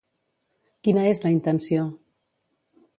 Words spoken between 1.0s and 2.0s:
és la intenció?